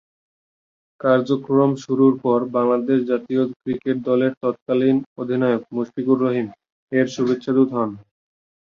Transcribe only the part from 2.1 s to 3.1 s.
পর বাংলাদেশ